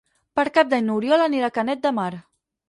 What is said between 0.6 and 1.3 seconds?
d'Any n'Oriol